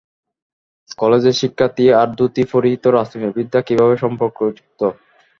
কলেজের 0.97 1.35
শিক্ষার্থী 1.41 1.85
আর 1.99 2.07
ধুতি 2.17 2.43
পরিহিত 2.53 2.83
রাজনীতিবিদরা 2.89 3.61
কীভাবে 3.67 3.95
সম্পর্কযুক্ত? 4.03 4.81